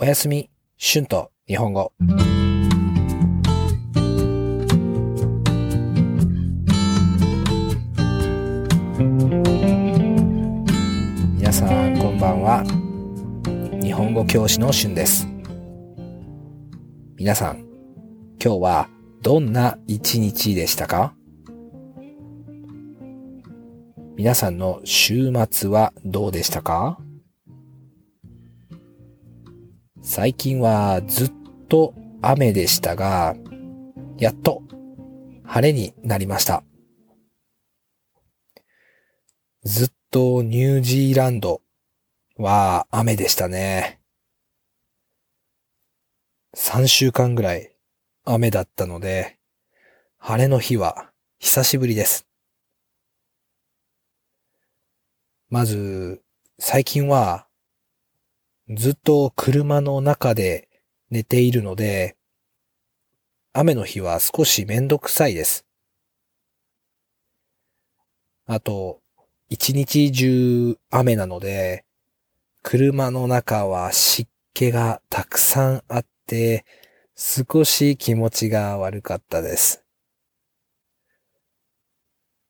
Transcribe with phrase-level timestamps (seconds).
[0.00, 0.48] おやすみ、
[0.78, 1.92] 春と日本語。
[11.34, 12.62] 皆さん、こんばんは。
[13.82, 15.26] 日本語教師の春です。
[17.16, 17.66] 皆さん、
[18.40, 18.88] 今日は
[19.22, 21.16] どんな一日でしたか？
[24.14, 27.00] 皆さんの週末はどうでしたか？
[30.10, 31.32] 最近はずっ
[31.68, 33.36] と雨でしたが、
[34.16, 34.62] やっと
[35.44, 36.64] 晴れになりました。
[39.64, 41.60] ずっとニュージーランド
[42.38, 44.00] は雨でしたね。
[46.56, 47.76] 3週間ぐらい
[48.24, 49.38] 雨だったので、
[50.16, 52.26] 晴れの日は久しぶりです。
[55.50, 56.22] まず、
[56.58, 57.47] 最近は、
[58.70, 60.68] ずっと車の中で
[61.10, 62.18] 寝ているので、
[63.54, 65.64] 雨の日は少しめんどくさいです。
[68.44, 69.00] あと、
[69.48, 71.86] 一日中雨なので、
[72.62, 76.66] 車の中は湿気がたくさんあって、
[77.16, 79.82] 少し気持ちが悪かったです。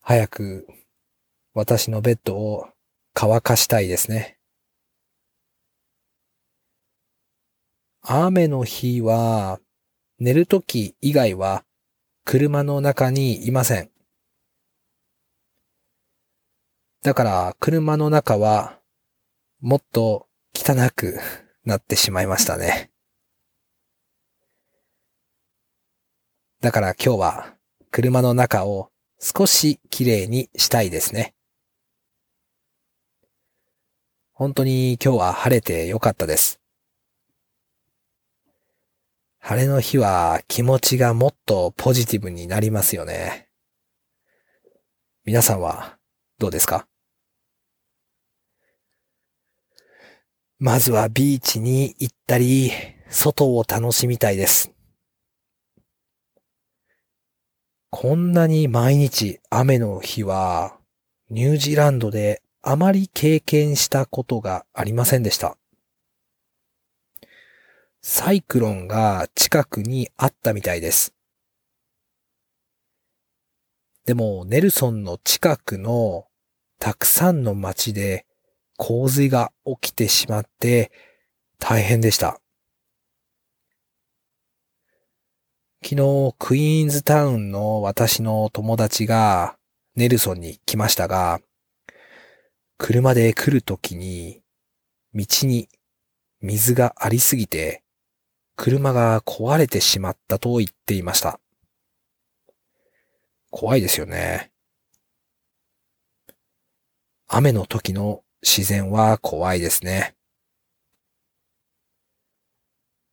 [0.00, 0.66] 早く
[1.54, 2.66] 私のベッドを
[3.14, 4.37] 乾かしたいですね。
[8.00, 9.60] 雨の日は、
[10.18, 11.64] 寝るとき以外は
[12.24, 13.90] 車の中にいません。
[17.02, 18.80] だから車の中は
[19.60, 21.20] もっと汚く
[21.64, 22.90] なってしまいましたね。
[26.60, 27.54] だから今日は
[27.92, 31.34] 車の中を少し綺麗にしたいですね。
[34.32, 36.57] 本当に今日は晴れてよかったです。
[39.48, 43.48] 晴れの日は気持ちがもっとポジティブになりますよね。
[45.24, 45.96] 皆さんは
[46.38, 46.86] どうですか？
[50.58, 52.72] まずはビーチに行ったり、
[53.08, 54.70] 外を楽しみたいです。
[57.88, 60.76] こんなに毎日雨の日は、
[61.30, 65.56] ニュージーランドであまり経験したことがありませんでした。
[68.00, 71.14] サイクロンが近くにあったみたいです。
[74.06, 76.26] でも、ネルソンの近くの
[76.78, 78.24] たくさんの街で
[78.76, 80.92] 洪水が起きてしまって
[81.58, 82.40] 大変でした。
[85.82, 89.56] 昨日、クイーンズタウンの私の友達が
[89.94, 91.40] ネルソンに来ましたが、
[92.78, 94.40] 車で来るときに、
[95.14, 95.68] 道に
[96.40, 97.82] 水がありすぎて、
[98.58, 101.38] 車が壊れてしまったと言っていました。
[103.50, 104.50] 怖いですよね。
[107.28, 110.16] 雨の時の自然は怖いですね。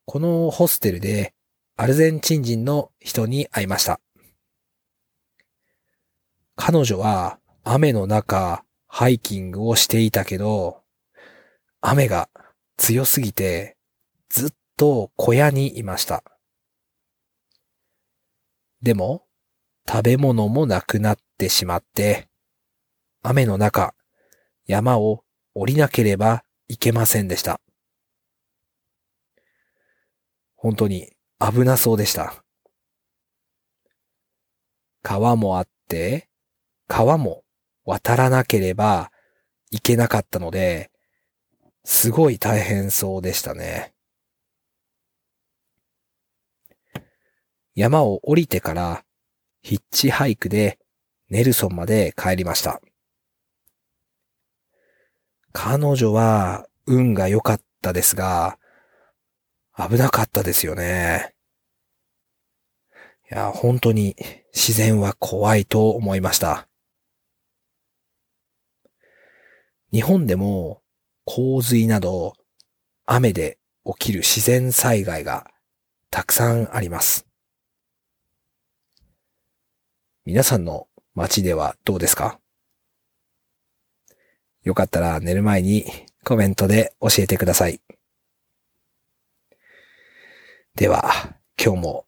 [0.06, 1.36] このホステルで
[1.78, 4.02] アルゼンチン人の人に会いました。
[6.56, 10.82] 彼女は雨の中、ハイキングをしていたけど、
[11.82, 12.30] 雨が
[12.78, 13.78] 強すぎて、
[14.30, 16.24] ずっと小屋にいました。
[18.82, 19.26] でも、
[19.88, 22.30] 食べ物もなくなってしまって、
[23.24, 23.96] 雨の中、
[24.68, 27.62] 山を降りなければいけませんでした。
[30.56, 32.44] 本当に危なそうでした。
[35.02, 36.30] 川もあって、
[36.88, 37.44] 川も
[37.86, 39.12] 渡らなければ
[39.72, 40.92] いけなかったので、
[41.84, 43.95] すごい大変そうでしたね。
[47.76, 49.04] 山を降りてから
[49.62, 50.80] ヒッチハイクで
[51.30, 52.82] ネルソンまで帰りました。
[55.52, 58.58] 彼女は運が良かったですが、
[59.78, 61.34] 危なかったですよね。
[63.32, 64.16] いや、本当に
[64.54, 66.68] 自然は怖いと思いました。
[69.92, 70.82] 日本でも
[71.26, 72.34] 洪水など
[73.06, 75.50] 雨で起きる自然災害が
[76.12, 77.25] たくさんあります。
[80.28, 82.40] 皆さんの街ではどうですか？
[84.64, 85.86] よかったら寝る前に
[86.24, 87.80] コメントで教えてください。
[90.74, 91.04] では、
[91.64, 92.06] 今日も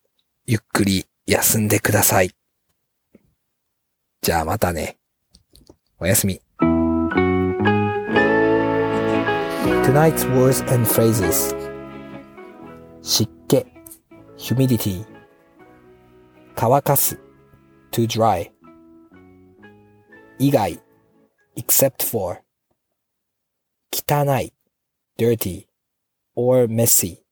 [0.48, 2.32] ゆっくり休んでください。
[4.24, 4.98] じゃあまたね。
[6.00, 6.42] おやすみ。
[9.86, 11.56] Tonight's words and phrases
[13.04, 13.64] 湿気
[14.40, 15.06] humidity
[16.56, 17.20] 乾かす
[17.98, 18.48] to dry
[20.38, 20.78] 以外
[21.56, 22.44] except for
[23.90, 24.54] 汚い
[25.18, 25.66] dirty
[26.36, 27.24] or messy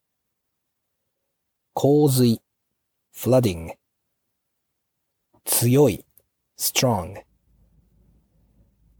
[1.72, 2.40] 洪水
[3.14, 3.76] flooding
[5.44, 6.04] 強い
[6.58, 7.22] strong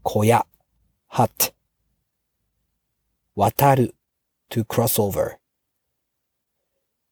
[0.03, 0.47] 小屋
[1.09, 1.51] hut
[3.35, 3.93] 渡る
[4.49, 5.39] to cross over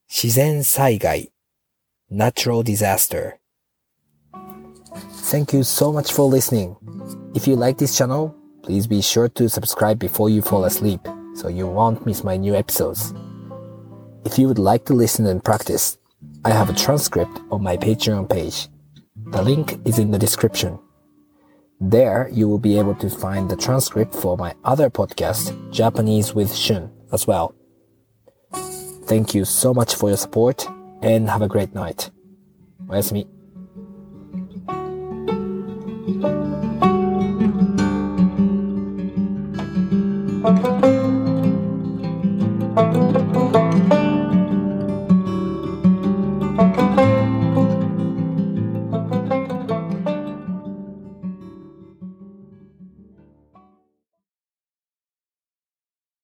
[0.07, 1.29] 自然災害
[2.09, 3.39] natural disaster
[5.30, 6.76] Thank you so much for listening.
[7.34, 11.00] If you like this channel, please be sure to subscribe before you fall asleep
[11.34, 13.14] so you won't miss my new episodes.
[14.24, 15.98] If you would like to listen and practice,
[16.44, 18.68] I have a transcript on my Patreon page.
[19.16, 20.78] The link is in the description.
[21.80, 26.54] There, you will be able to find the transcript for my other podcast, Japanese with
[26.54, 27.54] Shun, as well.
[29.06, 30.66] Thank you so much for your support
[31.02, 32.10] and have a great night.
[32.88, 33.28] おやすみ。
[36.05, 36.21] Thank
[40.85, 40.94] you